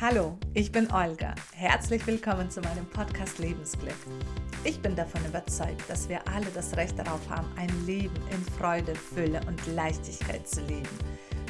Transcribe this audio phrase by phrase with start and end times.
[0.00, 1.34] Hallo, ich bin Olga.
[1.52, 3.96] Herzlich willkommen zu meinem Podcast Lebensglück.
[4.64, 8.94] Ich bin davon überzeugt, dass wir alle das Recht darauf haben, ein Leben in Freude,
[8.94, 10.88] Fülle und Leichtigkeit zu leben.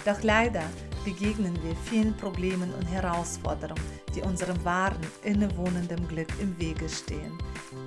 [0.05, 0.63] Doch leider
[1.05, 3.83] begegnen wir vielen Problemen und Herausforderungen,
[4.15, 7.37] die unserem wahren, innewohnenden Glück im Wege stehen.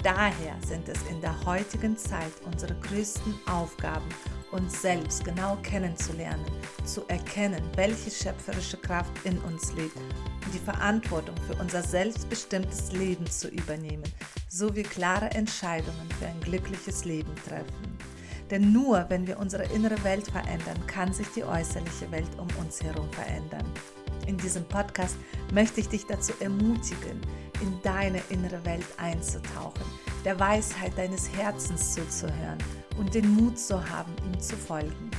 [0.03, 4.09] Daher sind es in der heutigen Zeit unsere größten Aufgaben,
[4.51, 6.45] uns selbst genau kennenzulernen,
[6.83, 13.25] zu erkennen, welche schöpferische Kraft in uns lebt und die Verantwortung für unser selbstbestimmtes Leben
[13.27, 14.11] zu übernehmen,
[14.47, 17.97] sowie klare Entscheidungen für ein glückliches Leben treffen.
[18.49, 22.81] Denn nur wenn wir unsere innere Welt verändern, kann sich die äußerliche Welt um uns
[22.81, 23.65] herum verändern.
[24.25, 25.17] In diesem Podcast
[25.53, 27.21] möchte ich dich dazu ermutigen,
[27.61, 29.83] in deine innere Welt einzutauchen,
[30.25, 32.57] der Weisheit deines Herzens zuzuhören
[32.99, 35.09] und den Mut zu haben, ihm zu folgen.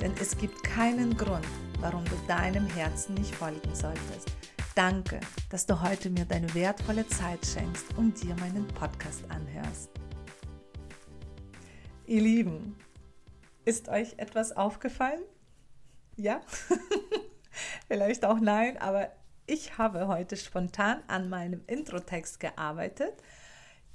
[0.00, 1.46] Denn es gibt keinen Grund,
[1.80, 4.30] warum du deinem Herzen nicht folgen solltest.
[4.74, 9.90] Danke, dass du heute mir deine wertvolle Zeit schenkst und dir meinen Podcast anhörst.
[12.06, 12.76] Ihr Lieben,
[13.64, 15.22] ist euch etwas aufgefallen?
[16.16, 16.42] Ja?
[17.88, 19.10] Vielleicht auch nein, aber
[19.46, 23.14] ich habe heute spontan an meinem Intro-Text gearbeitet,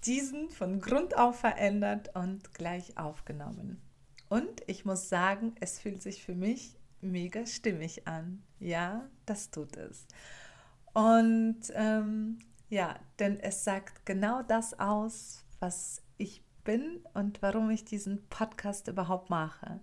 [0.06, 3.82] diesen von Grund auf verändert und gleich aufgenommen.
[4.30, 8.44] Und ich muss sagen, es fühlt sich für mich mega stimmig an.
[8.60, 10.08] Ja, das tut es.
[10.94, 12.40] Und ähm,
[12.70, 18.88] ja, denn es sagt genau das aus, was ich bin und warum ich diesen Podcast
[18.88, 19.80] überhaupt mache.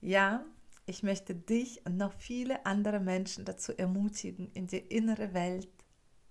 [0.00, 0.44] Ja,
[0.84, 5.68] ich möchte dich und noch viele andere Menschen dazu ermutigen, in die innere Welt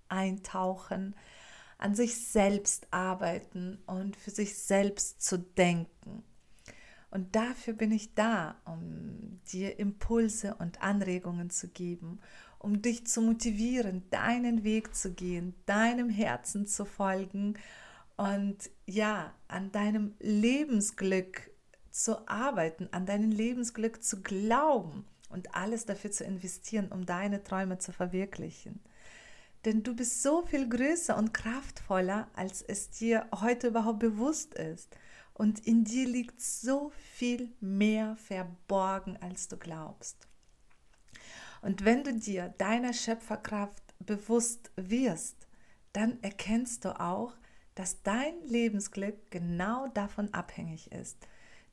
[0.08, 1.16] eintauchen,
[1.82, 6.22] an sich selbst arbeiten und für sich selbst zu denken.
[7.10, 12.20] Und dafür bin ich da, um dir Impulse und Anregungen zu geben,
[12.60, 17.58] um dich zu motivieren, deinen Weg zu gehen, deinem Herzen zu folgen
[18.16, 21.50] und ja, an deinem Lebensglück
[21.90, 27.78] zu arbeiten, an deinem Lebensglück zu glauben und alles dafür zu investieren, um deine Träume
[27.78, 28.80] zu verwirklichen.
[29.64, 34.96] Denn du bist so viel größer und kraftvoller, als es dir heute überhaupt bewusst ist.
[35.34, 40.26] Und in dir liegt so viel mehr verborgen, als du glaubst.
[41.62, 45.46] Und wenn du dir deiner Schöpferkraft bewusst wirst,
[45.92, 47.34] dann erkennst du auch,
[47.74, 51.16] dass dein Lebensglück genau davon abhängig ist.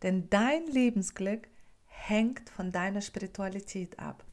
[0.04, 1.50] Denn dein Lebensglück
[1.86, 4.24] hängt von deiner Spiritualität ab.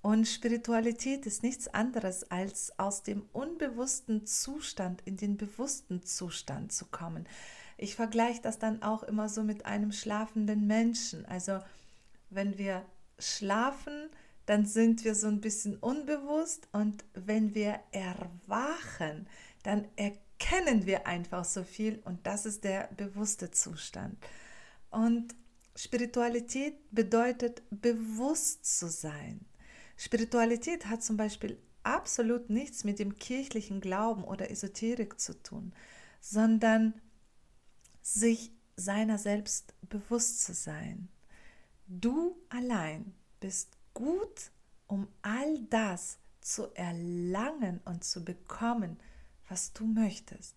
[0.00, 6.86] Und Spiritualität ist nichts anderes, als aus dem unbewussten Zustand in den bewussten Zustand zu
[6.86, 7.26] kommen.
[7.76, 11.26] Ich vergleiche das dann auch immer so mit einem schlafenden Menschen.
[11.26, 11.60] Also
[12.30, 12.84] wenn wir
[13.18, 14.08] schlafen,
[14.46, 19.28] dann sind wir so ein bisschen unbewusst und wenn wir erwachen,
[19.62, 24.16] dann erkennen kennen wir einfach so viel und das ist der bewusste Zustand.
[24.90, 25.34] Und
[25.76, 29.44] Spiritualität bedeutet bewusst zu sein.
[29.98, 35.72] Spiritualität hat zum Beispiel absolut nichts mit dem kirchlichen Glauben oder Esoterik zu tun,
[36.20, 36.94] sondern
[38.00, 41.08] sich seiner selbst bewusst zu sein.
[41.88, 44.52] Du allein bist gut,
[44.86, 48.98] um all das zu erlangen und zu bekommen,
[49.48, 50.54] was du möchtest.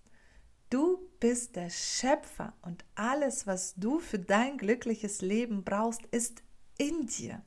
[0.69, 6.43] Du bist der Schöpfer und alles, was du für dein glückliches Leben brauchst, ist
[6.77, 7.41] in dir.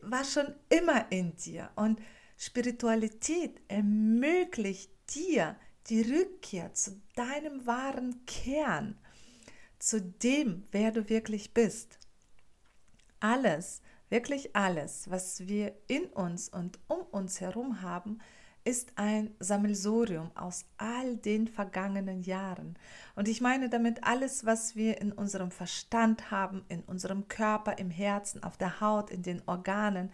[0.00, 1.70] War schon immer in dir.
[1.76, 2.00] Und
[2.38, 5.56] Spiritualität ermöglicht dir
[5.88, 8.98] die Rückkehr zu deinem wahren Kern,
[9.78, 11.98] zu dem, wer du wirklich bist.
[13.20, 18.20] Alles, wirklich alles, was wir in uns und um uns herum haben,
[18.64, 22.76] ist ein Sammelsurium aus all den vergangenen Jahren.
[23.16, 27.90] Und ich meine damit alles, was wir in unserem Verstand haben, in unserem Körper, im
[27.90, 30.10] Herzen, auf der Haut, in den Organen,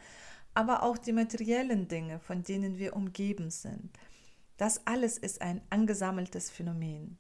[0.54, 3.90] aber auch die materiellen Dinge, von denen wir umgeben sind.
[4.56, 7.18] Das alles ist ein angesammeltes Phänomen.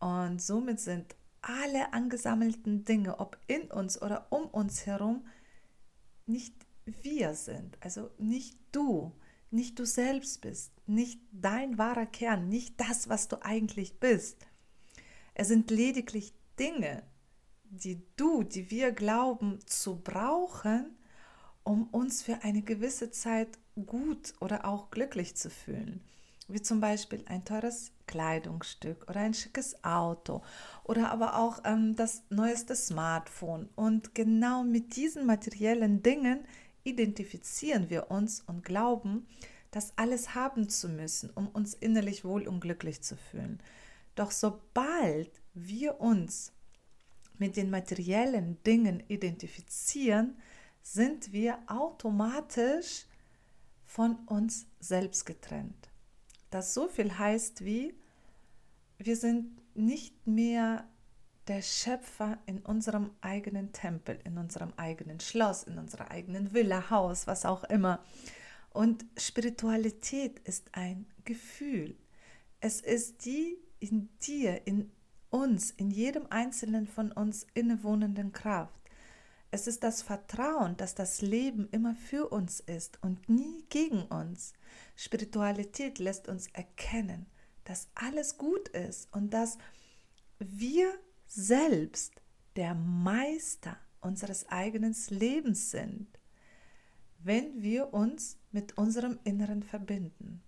[0.00, 5.26] Und somit sind alle angesammelten Dinge, ob in uns oder um uns herum,
[6.26, 6.54] nicht
[6.84, 9.12] wir sind, also nicht du,
[9.52, 14.46] nicht du selbst bist, nicht dein wahrer Kern, nicht das, was du eigentlich bist.
[15.34, 17.02] Es sind lediglich Dinge,
[17.64, 20.96] die du, die wir glauben zu brauchen,
[21.64, 26.02] um uns für eine gewisse Zeit gut oder auch glücklich zu fühlen.
[26.48, 30.42] Wie zum Beispiel ein teures Kleidungsstück oder ein schickes Auto
[30.84, 33.70] oder aber auch ähm, das neueste Smartphone.
[33.74, 36.44] Und genau mit diesen materiellen Dingen
[36.84, 39.26] identifizieren wir uns und glauben,
[39.70, 43.60] das alles haben zu müssen, um uns innerlich wohl und glücklich zu fühlen.
[44.14, 46.52] Doch sobald wir uns
[47.38, 50.36] mit den materiellen Dingen identifizieren,
[50.82, 53.06] sind wir automatisch
[53.84, 55.90] von uns selbst getrennt.
[56.50, 57.94] Das so viel heißt wie,
[58.98, 60.86] wir sind nicht mehr
[61.48, 67.26] der Schöpfer in unserem eigenen Tempel, in unserem eigenen Schloss, in unserer eigenen Villa, Haus,
[67.26, 68.02] was auch immer.
[68.70, 71.96] Und Spiritualität ist ein Gefühl.
[72.60, 74.90] Es ist die in dir, in
[75.30, 78.80] uns, in jedem einzelnen von uns innewohnenden Kraft.
[79.50, 84.54] Es ist das Vertrauen, dass das Leben immer für uns ist und nie gegen uns.
[84.96, 87.26] Spiritualität lässt uns erkennen,
[87.64, 89.58] dass alles gut ist und dass
[90.38, 90.94] wir
[91.34, 92.20] selbst
[92.56, 96.06] der Meister unseres eigenen Lebens sind,
[97.18, 100.42] wenn wir uns mit unserem Inneren verbinden.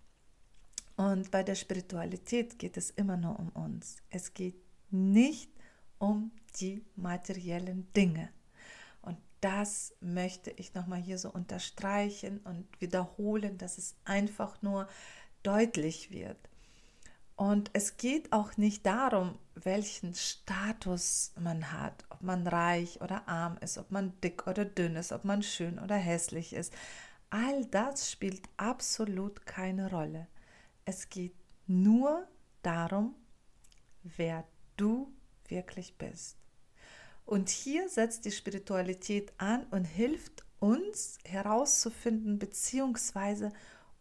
[0.97, 3.97] Und bei der Spiritualität geht es immer nur um uns.
[4.11, 4.61] Es geht
[4.91, 5.51] nicht
[5.99, 8.29] um die materiellen Dinge.
[9.01, 14.87] Und das möchte ich nochmal hier so unterstreichen und wiederholen, dass es einfach nur
[15.43, 16.39] deutlich wird.
[17.37, 23.59] Und es geht auch nicht darum, welchen Status man hat, ob man reich oder arm
[23.61, 26.73] ist, ob man dick oder dünn ist, ob man schön oder hässlich ist.
[27.31, 30.29] All das spielt absolut keine Rolle.
[30.85, 31.35] Es geht
[31.67, 32.29] nur
[32.63, 33.17] darum,
[34.03, 34.45] wer
[34.77, 35.13] du
[35.49, 36.37] wirklich bist.
[37.27, 43.53] Und hier setzt die Spiritualität an und hilft uns herauszufinden, beziehungsweise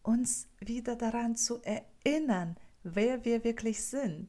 [0.02, 4.28] uns wieder daran zu erinnern, wer wir wirklich sind.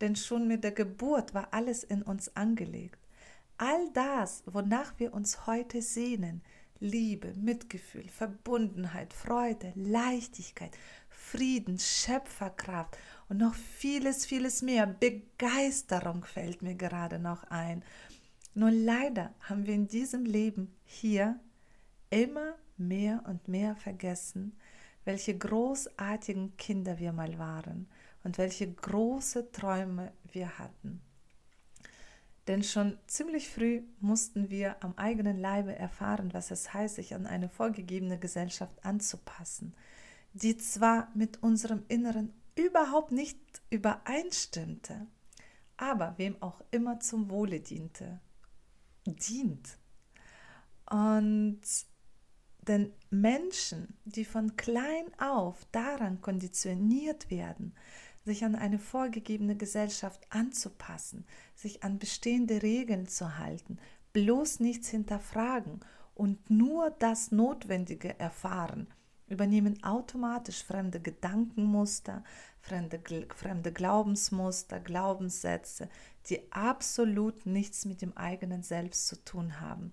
[0.00, 2.98] Denn schon mit der Geburt war alles in uns angelegt.
[3.56, 6.42] All das, wonach wir uns heute sehnen,
[6.80, 10.70] Liebe, Mitgefühl, Verbundenheit, Freude, Leichtigkeit,
[11.08, 12.96] Frieden, Schöpferkraft
[13.28, 14.86] und noch vieles, vieles mehr.
[14.86, 17.82] Begeisterung fällt mir gerade noch ein.
[18.54, 21.38] Nur leider haben wir in diesem Leben hier
[22.10, 24.56] immer mehr und mehr vergessen,
[25.08, 27.88] welche großartigen Kinder wir mal waren
[28.24, 31.00] und welche große Träume wir hatten.
[32.46, 37.26] Denn schon ziemlich früh mussten wir am eigenen Leibe erfahren, was es heißt, sich an
[37.26, 39.74] eine vorgegebene Gesellschaft anzupassen,
[40.34, 43.38] die zwar mit unserem Inneren überhaupt nicht
[43.70, 45.06] übereinstimmte,
[45.78, 48.20] aber wem auch immer zum Wohle diente,
[49.06, 49.78] dient.
[50.90, 51.62] Und
[52.68, 57.74] denn Menschen, die von klein auf daran konditioniert werden,
[58.24, 61.24] sich an eine vorgegebene Gesellschaft anzupassen,
[61.54, 63.78] sich an bestehende Regeln zu halten,
[64.12, 65.80] bloß nichts hinterfragen
[66.14, 68.86] und nur das Notwendige erfahren,
[69.28, 72.24] übernehmen automatisch fremde Gedankenmuster,
[72.60, 73.00] fremde,
[73.34, 75.88] fremde Glaubensmuster, Glaubenssätze,
[76.26, 79.92] die absolut nichts mit dem eigenen Selbst zu tun haben.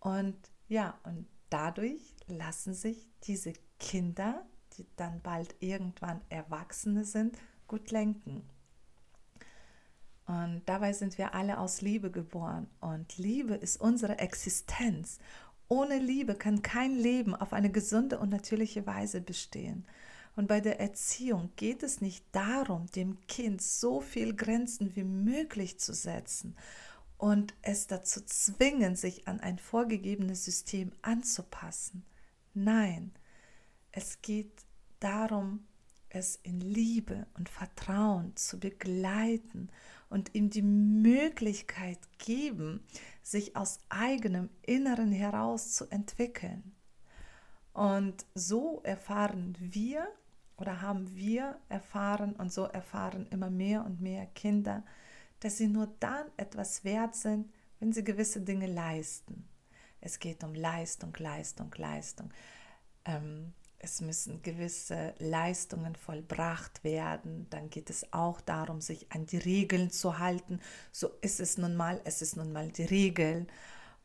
[0.00, 0.36] Und
[0.68, 4.46] ja, und dadurch lassen sich diese Kinder,
[4.76, 8.42] die dann bald irgendwann Erwachsene sind, gut lenken.
[10.26, 12.68] Und dabei sind wir alle aus Liebe geboren.
[12.80, 15.18] Und Liebe ist unsere Existenz.
[15.68, 19.86] Ohne Liebe kann kein Leben auf eine gesunde und natürliche Weise bestehen.
[20.36, 25.78] Und bei der Erziehung geht es nicht darum, dem Kind so viel Grenzen wie möglich
[25.78, 26.56] zu setzen
[27.22, 32.04] und es dazu zwingen, sich an ein vorgegebenes System anzupassen.
[32.52, 33.12] Nein,
[33.92, 34.50] es geht
[34.98, 35.64] darum,
[36.08, 39.70] es in Liebe und Vertrauen zu begleiten
[40.10, 42.82] und ihm die Möglichkeit geben,
[43.22, 46.74] sich aus eigenem Inneren heraus zu entwickeln.
[47.72, 50.08] Und so erfahren wir
[50.56, 54.82] oder haben wir erfahren und so erfahren immer mehr und mehr Kinder,
[55.42, 59.48] dass sie nur dann etwas wert sind, wenn sie gewisse Dinge leisten.
[60.00, 62.30] Es geht um Leistung, Leistung, Leistung.
[63.04, 67.48] Ähm, es müssen gewisse Leistungen vollbracht werden.
[67.50, 70.60] Dann geht es auch darum, sich an die Regeln zu halten.
[70.92, 73.48] So ist es nun mal, es ist nun mal die Regel.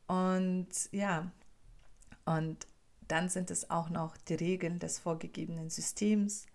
[0.08, 1.32] Und ja,
[2.26, 2.68] und
[3.08, 6.48] dann sind es auch noch die Regeln des vorgegebenen Systems.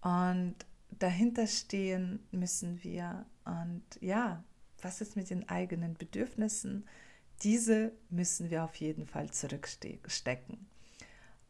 [0.00, 0.54] Und
[0.90, 3.26] dahinter stehen müssen wir.
[3.44, 4.42] Und ja,
[4.82, 6.86] was ist mit den eigenen Bedürfnissen?
[7.42, 10.66] Diese müssen wir auf jeden Fall zurückstecken.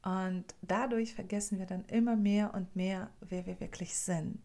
[0.03, 4.41] Und dadurch vergessen wir dann immer mehr und mehr, wer wir wirklich sind.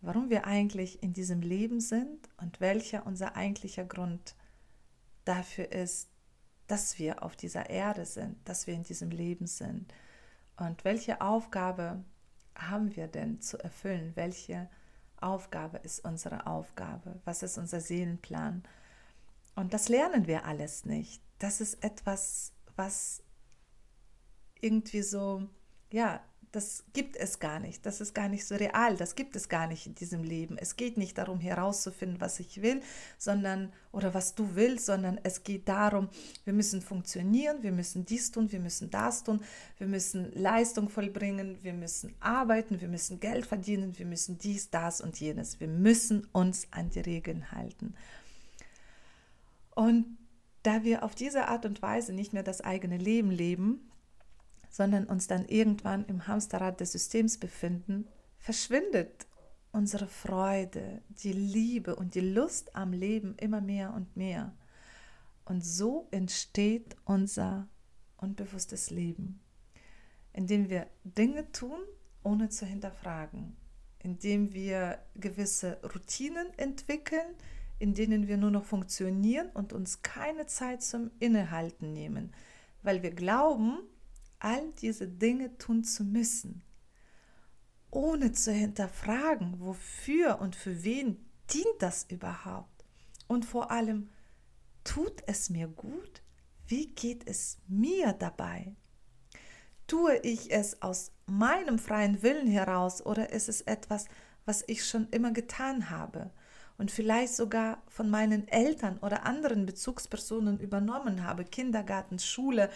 [0.00, 4.34] Warum wir eigentlich in diesem Leben sind und welcher unser eigentlicher Grund
[5.24, 6.10] dafür ist,
[6.66, 9.92] dass wir auf dieser Erde sind, dass wir in diesem Leben sind.
[10.56, 12.04] Und welche Aufgabe
[12.54, 14.12] haben wir denn zu erfüllen?
[14.14, 14.68] Welche
[15.24, 17.20] Aufgabe ist unsere Aufgabe?
[17.24, 18.62] Was ist unser Seelenplan?
[19.54, 21.22] Und das lernen wir alles nicht.
[21.38, 23.22] Das ist etwas, was
[24.60, 25.48] irgendwie so,
[25.90, 26.20] ja,
[26.54, 27.84] das gibt es gar nicht.
[27.84, 28.96] Das ist gar nicht so real.
[28.96, 30.56] Das gibt es gar nicht in diesem Leben.
[30.56, 32.80] Es geht nicht darum, herauszufinden, was ich will,
[33.18, 36.08] sondern oder was du willst, sondern es geht darum,
[36.44, 39.40] wir müssen funktionieren, wir müssen dies tun, wir müssen das tun,
[39.78, 45.00] wir müssen Leistung vollbringen, wir müssen arbeiten, wir müssen Geld verdienen, wir müssen dies, das
[45.00, 45.58] und jenes.
[45.58, 47.94] Wir müssen uns an die Regeln halten.
[49.74, 50.18] Und
[50.62, 53.90] da wir auf diese Art und Weise nicht mehr das eigene Leben leben,
[54.74, 59.28] sondern uns dann irgendwann im Hamsterrad des Systems befinden, verschwindet
[59.70, 64.52] unsere Freude, die Liebe und die Lust am Leben immer mehr und mehr.
[65.44, 67.68] Und so entsteht unser
[68.16, 69.38] unbewusstes Leben,
[70.32, 71.78] indem wir Dinge tun,
[72.24, 73.56] ohne zu hinterfragen,
[74.00, 77.36] indem wir gewisse Routinen entwickeln,
[77.78, 82.32] in denen wir nur noch funktionieren und uns keine Zeit zum Innehalten nehmen,
[82.82, 83.78] weil wir glauben,
[84.38, 86.62] all diese Dinge tun zu müssen,
[87.90, 92.84] ohne zu hinterfragen, wofür und für wen dient das überhaupt?
[93.26, 94.10] Und vor allem,
[94.84, 96.22] tut es mir gut?
[96.66, 98.74] Wie geht es mir dabei?
[99.86, 104.06] Tue ich es aus meinem freien Willen heraus oder ist es etwas,
[104.44, 106.30] was ich schon immer getan habe
[106.78, 112.70] und vielleicht sogar von meinen Eltern oder anderen Bezugspersonen übernommen habe, Kindergarten, Schule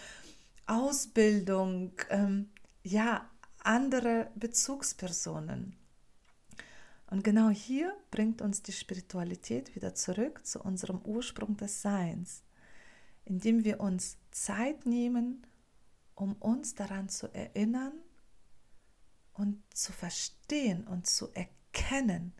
[0.69, 2.51] Ausbildung, ähm,
[2.83, 3.29] ja,
[3.63, 5.75] andere Bezugspersonen.
[7.07, 12.43] Und genau hier bringt uns die Spiritualität wieder zurück zu unserem Ursprung des Seins,
[13.25, 15.45] indem wir uns Zeit nehmen,
[16.13, 17.93] um uns daran zu erinnern
[19.33, 22.33] und zu verstehen und zu erkennen,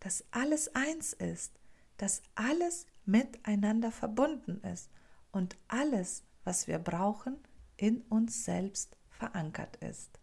[0.00, 1.52] dass alles eins ist,
[1.98, 4.88] dass alles miteinander verbunden ist
[5.32, 7.36] und alles, was wir brauchen,
[7.78, 10.18] in uns selbst verankert ist.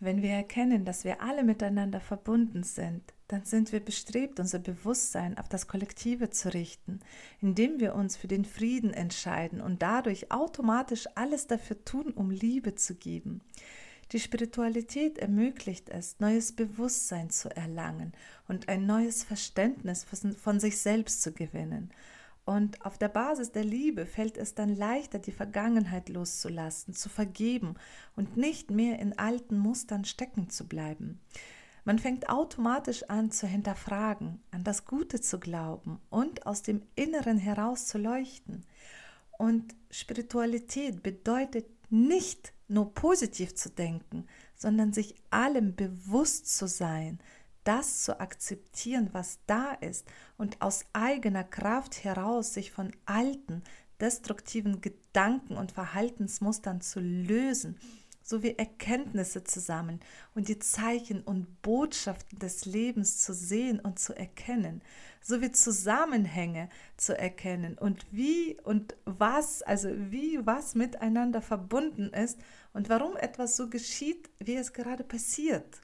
[0.00, 5.38] Wenn wir erkennen, dass wir alle miteinander verbunden sind, dann sind wir bestrebt, unser Bewusstsein
[5.38, 7.00] auf das Kollektive zu richten,
[7.40, 12.74] indem wir uns für den Frieden entscheiden und dadurch automatisch alles dafür tun, um Liebe
[12.74, 13.40] zu geben.
[14.12, 18.12] Die Spiritualität ermöglicht es, neues Bewusstsein zu erlangen
[18.46, 20.04] und ein neues Verständnis
[20.36, 21.90] von sich selbst zu gewinnen.
[22.44, 27.74] Und auf der Basis der Liebe fällt es dann leichter, die Vergangenheit loszulassen, zu vergeben
[28.16, 31.20] und nicht mehr in alten Mustern stecken zu bleiben.
[31.84, 37.38] Man fängt automatisch an zu hinterfragen, an das Gute zu glauben und aus dem Inneren
[37.38, 38.64] heraus zu leuchten.
[39.38, 47.18] Und Spiritualität bedeutet nicht nur positiv zu denken, sondern sich allem bewusst zu sein,
[47.64, 50.06] das zu akzeptieren, was da ist
[50.36, 53.62] und aus eigener Kraft heraus sich von alten,
[54.00, 57.78] destruktiven Gedanken und Verhaltensmustern zu lösen,
[58.22, 60.00] sowie Erkenntnisse zu sammeln
[60.34, 64.82] und die Zeichen und Botschaften des Lebens zu sehen und zu erkennen,
[65.20, 72.38] sowie Zusammenhänge zu erkennen und wie und was, also wie was miteinander verbunden ist
[72.72, 75.83] und warum etwas so geschieht, wie es gerade passiert.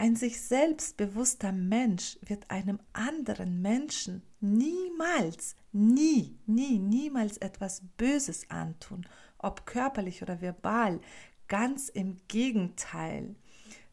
[0.00, 8.48] Ein sich selbst bewusster Mensch wird einem anderen Menschen niemals, nie, nie, niemals etwas Böses
[8.48, 11.00] antun, ob körperlich oder verbal.
[11.48, 13.34] Ganz im Gegenteil.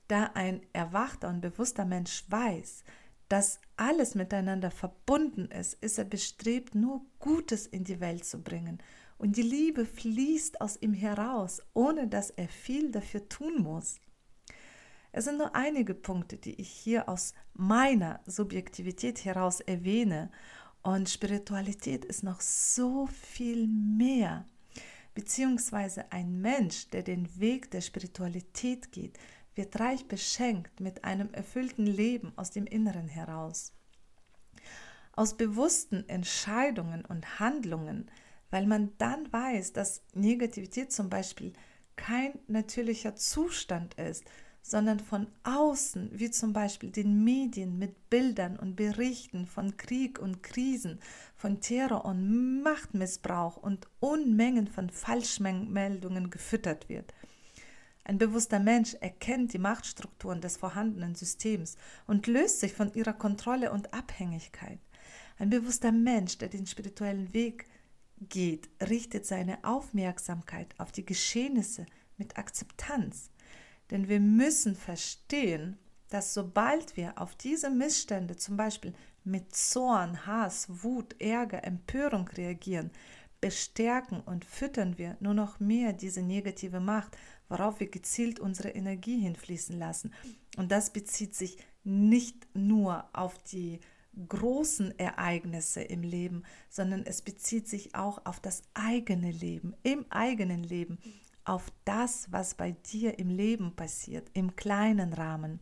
[0.07, 2.83] Da ein erwachter und bewusster Mensch weiß,
[3.27, 8.77] dass alles miteinander verbunden ist, ist er bestrebt, nur Gutes in die Welt zu bringen.
[9.17, 13.99] Und die Liebe fließt aus ihm heraus, ohne dass er viel dafür tun muss.
[15.17, 20.29] Es sind nur einige Punkte, die ich hier aus meiner Subjektivität heraus erwähne.
[20.83, 24.45] Und Spiritualität ist noch so viel mehr.
[25.13, 29.17] Beziehungsweise ein Mensch, der den Weg der Spiritualität geht,
[29.55, 33.71] wird reich beschenkt mit einem erfüllten Leben aus dem Inneren heraus.
[35.13, 38.11] Aus bewussten Entscheidungen und Handlungen,
[38.49, 41.53] weil man dann weiß, dass Negativität zum Beispiel
[41.95, 44.25] kein natürlicher Zustand ist,
[44.67, 50.41] sondern von außen, wie zum Beispiel den Medien mit Bildern und Berichten von Krieg und
[50.41, 50.99] Krisen,
[51.35, 57.13] von Terror und Machtmissbrauch und Unmengen von Falschmeldungen gefüttert wird.
[58.05, 63.71] Ein bewusster Mensch erkennt die Machtstrukturen des vorhandenen Systems und löst sich von ihrer Kontrolle
[63.71, 64.79] und Abhängigkeit.
[65.37, 67.67] Ein bewusster Mensch, der den spirituellen Weg
[68.19, 71.85] geht, richtet seine Aufmerksamkeit auf die Geschehnisse
[72.17, 73.29] mit Akzeptanz.
[73.91, 75.77] Denn wir müssen verstehen,
[76.09, 82.91] dass sobald wir auf diese Missstände zum Beispiel mit Zorn, Hass, Wut, Ärger, Empörung reagieren,
[83.41, 87.17] bestärken und füttern wir nur noch mehr diese negative Macht,
[87.49, 90.13] worauf wir gezielt unsere Energie hinfließen lassen.
[90.57, 93.79] Und das bezieht sich nicht nur auf die
[94.29, 100.63] großen Ereignisse im Leben, sondern es bezieht sich auch auf das eigene Leben, im eigenen
[100.63, 100.97] Leben,
[101.45, 105.59] auf das, was bei dir im Leben passiert, im kleinen Rahmen.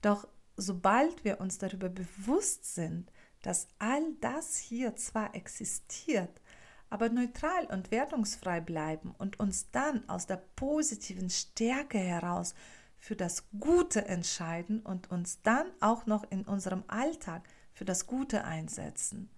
[0.00, 3.10] Doch sobald wir uns darüber bewusst sind,
[3.42, 6.40] dass all das hier zwar existiert,
[6.88, 12.54] aber neutral und wertungsfrei bleiben und uns dann aus der positiven Stärke heraus
[12.98, 17.42] für das Gute entscheiden und uns dann auch noch in unserem Alltag
[17.74, 19.28] für das Gute einsetzen,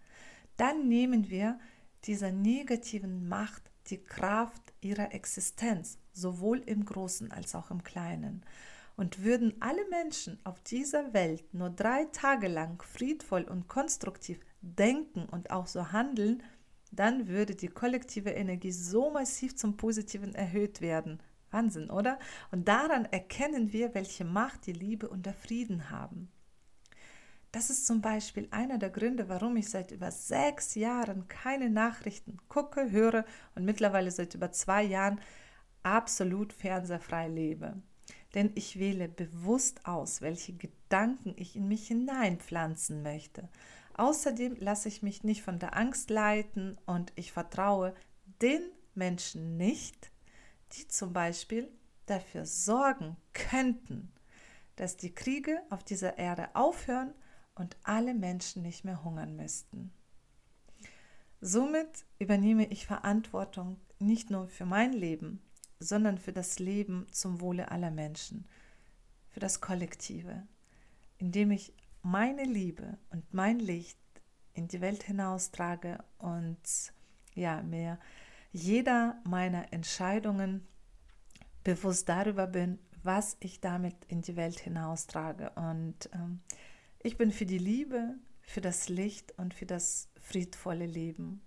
[0.57, 1.59] dann nehmen wir
[2.05, 8.45] dieser negativen Macht die Kraft ihrer Existenz, sowohl im Großen als auch im Kleinen.
[8.97, 15.27] Und würden alle Menschen auf dieser Welt nur drei Tage lang friedvoll und konstruktiv denken
[15.27, 16.43] und auch so handeln,
[16.93, 21.21] dann würde die kollektive Energie so massiv zum Positiven erhöht werden.
[21.51, 22.19] Wahnsinn, oder?
[22.51, 26.31] Und daran erkennen wir, welche Macht die Liebe und der Frieden haben.
[27.57, 32.37] Das ist zum Beispiel einer der Gründe, warum ich seit über sechs Jahren keine Nachrichten
[32.51, 35.23] gucke, höre und mittlerweile seit über zwei Jahren
[35.83, 37.81] absolut fernsehfrei lebe.
[38.35, 43.49] Denn ich wähle bewusst aus, welche Gedanken ich in mich hineinpflanzen möchte.
[43.95, 47.95] Außerdem lasse ich mich nicht von der Angst leiten und ich vertraue
[48.43, 48.61] den
[48.95, 50.11] Menschen nicht,
[50.73, 51.71] die zum Beispiel
[52.05, 54.13] dafür sorgen könnten,
[54.75, 57.15] dass die Kriege auf dieser Erde aufhören
[57.57, 59.93] und alle Menschen nicht mehr hungern müssten.
[61.41, 65.43] Somit übernehme ich Verantwortung nicht nur für mein Leben,
[65.79, 68.47] sondern für das Leben zum Wohle aller Menschen,
[69.29, 70.47] für das Kollektive,
[71.19, 73.99] indem ich meine Liebe und mein Licht
[74.55, 76.59] in die Welt hinaustrage und
[77.35, 77.99] ja, mir
[78.53, 80.67] jeder meiner Entscheidungen
[81.63, 85.51] bewusst darüber bin, was ich damit in die Welt hinaustrage.
[85.51, 86.41] Und ähm,
[87.03, 91.43] ich bin für die Liebe, für das Licht und für das friedvolle Leben.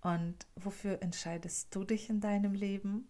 [0.00, 3.08] Und wofür entscheidest du dich in deinem Leben?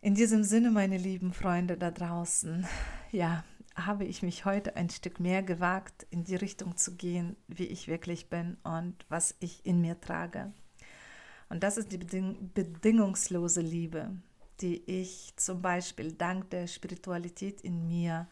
[0.00, 2.66] In diesem Sinne, meine lieben Freunde da draußen,
[3.12, 3.44] ja,
[3.76, 7.88] habe ich mich heute ein Stück mehr gewagt, in die Richtung zu gehen, wie ich
[7.88, 10.52] wirklich bin und was ich in mir trage.
[11.48, 14.10] Und das ist die beding bedingungslose Liebe,
[14.60, 18.28] die ich zum Beispiel dank der Spiritualität in mir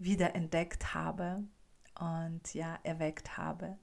[0.00, 1.44] wiederentdeckt habe
[1.98, 3.78] und ja, erweckt habe.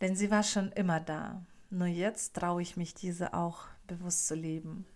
[0.00, 1.44] Denn sie war schon immer da.
[1.68, 4.86] Nur jetzt traue ich mich, diese auch bewusst zu leben.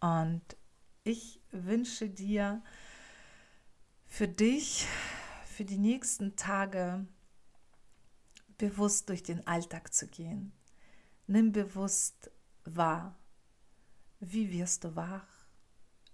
[0.00, 0.42] Und
[1.04, 2.62] ich wünsche dir
[4.06, 4.86] für dich,
[5.44, 7.06] für die nächsten Tage
[8.58, 10.52] bewusst durch den Alltag zu gehen.
[11.26, 12.30] Nimm bewusst
[12.64, 13.18] wahr.
[14.20, 15.26] Wie wirst du wach?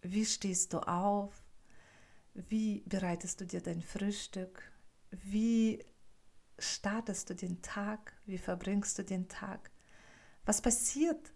[0.00, 1.47] Wie stehst du auf?
[2.46, 4.70] Wie bereitest du dir dein Frühstück?
[5.10, 5.84] Wie
[6.56, 8.12] startest du den Tag?
[8.26, 9.72] Wie verbringst du den Tag?
[10.44, 11.32] Was passiert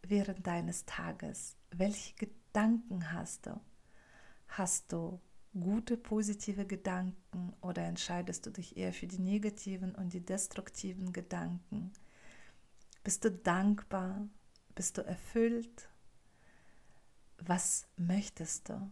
[0.00, 1.56] während deines Tages?
[1.70, 3.60] Welche Gedanken hast du?
[4.48, 5.20] Hast du
[5.52, 11.92] gute, positive Gedanken oder entscheidest du dich eher für die negativen und die destruktiven Gedanken?
[13.04, 14.26] Bist du dankbar?
[14.74, 15.90] Bist du erfüllt?
[17.36, 18.90] Was möchtest du?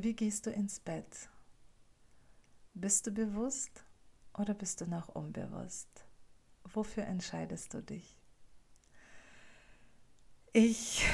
[0.00, 1.28] Wie gehst du ins Bett?
[2.72, 3.84] Bist du bewusst
[4.32, 5.88] oder bist du noch unbewusst?
[6.62, 8.16] Wofür entscheidest du dich?
[10.52, 11.04] Ich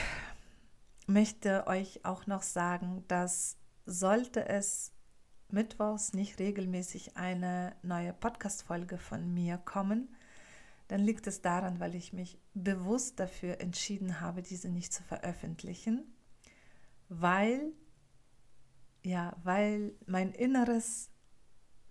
[1.06, 4.92] möchte euch auch noch sagen, dass sollte es
[5.48, 10.14] mittwochs nicht regelmäßig eine neue Podcast-Folge von mir kommen,
[10.88, 16.04] dann liegt es daran, weil ich mich bewusst dafür entschieden habe, diese nicht zu veröffentlichen,
[17.08, 17.72] weil
[19.04, 21.10] ja, weil mein Inneres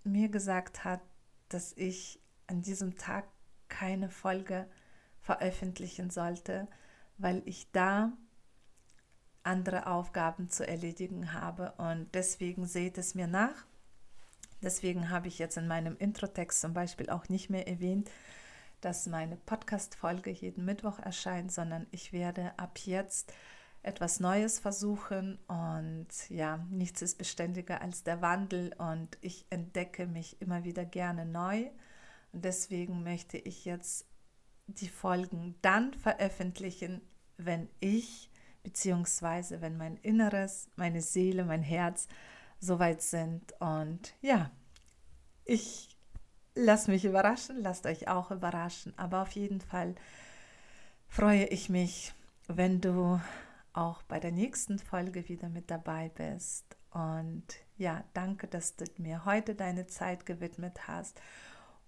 [0.02, 1.00] mir gesagt hat,
[1.48, 3.26] dass ich an diesem Tag
[3.68, 4.68] keine Folge
[5.20, 6.68] veröffentlichen sollte,
[7.16, 8.12] weil ich da
[9.44, 13.64] andere Aufgaben zu erledigen habe und deswegen seht es mir nach.
[14.62, 18.10] Deswegen habe ich jetzt in meinem Introtext zum Beispiel auch nicht mehr erwähnt,
[18.80, 23.32] dass meine Podcast-Folge jeden Mittwoch erscheint, sondern ich werde ab jetzt
[23.84, 30.40] etwas Neues versuchen und ja, nichts ist beständiger als der Wandel und ich entdecke mich
[30.40, 31.70] immer wieder gerne neu.
[32.32, 34.06] Und deswegen möchte ich jetzt
[34.66, 37.02] die Folgen dann veröffentlichen,
[37.36, 38.30] wenn ich
[38.62, 42.08] beziehungsweise wenn mein Inneres, meine Seele, mein Herz
[42.58, 43.52] soweit sind.
[43.60, 44.50] Und ja,
[45.44, 45.94] ich
[46.54, 48.94] lasse mich überraschen, lasst euch auch überraschen.
[48.96, 49.94] Aber auf jeden Fall
[51.06, 52.14] freue ich mich,
[52.48, 53.20] wenn du
[53.74, 56.76] auch bei der nächsten Folge wieder mit dabei bist.
[56.90, 57.44] Und
[57.76, 61.20] ja, danke, dass du mir heute deine Zeit gewidmet hast.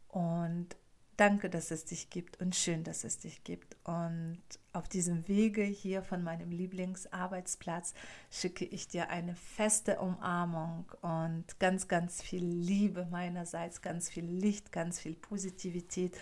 [0.09, 0.77] Und
[1.17, 3.77] danke, dass es dich gibt und schön, dass es dich gibt.
[3.85, 7.95] Und auf diesem Wege hier von meinem Lieblingsarbeitsplatz
[8.31, 14.73] schicke ich dir eine feste Umarmung und ganz, ganz viel Liebe meinerseits, ganz viel Licht,
[14.73, 16.17] ganz viel Positivität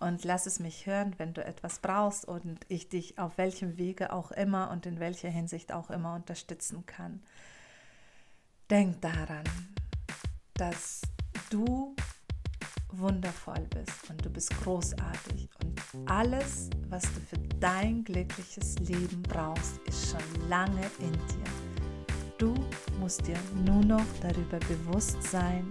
[0.00, 4.12] und lass es mich hören, wenn du etwas brauchst und ich dich auf welchem Wege
[4.12, 7.22] auch immer und in welcher Hinsicht auch immer unterstützen kann.
[8.70, 9.44] Denk daran,
[10.54, 11.02] dass
[11.50, 11.94] du
[12.92, 19.78] wundervoll bist und du bist großartig und alles, was du für dein glückliches Leben brauchst,
[19.86, 21.70] ist schon lange in dir.
[22.38, 22.54] Du
[22.98, 25.68] musst dir nur noch darüber bewusst sein,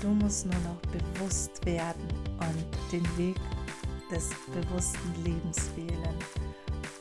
[0.00, 2.08] du musst nur noch bewusst werden
[2.38, 3.36] und den Weg
[4.10, 6.16] des bewussten Lebens wählen.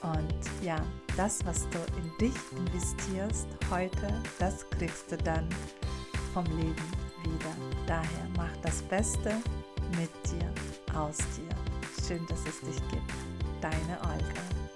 [0.02, 0.78] Und ja,
[1.16, 5.48] das, was du in dich investierst heute, das kriegst du dann
[6.34, 6.76] vom Leben
[7.24, 7.56] wieder.
[7.86, 9.36] Daher mach das Beste
[9.98, 12.08] mit dir, aus dir.
[12.08, 13.14] Schön, dass es dich gibt.
[13.62, 14.67] Deine Olga.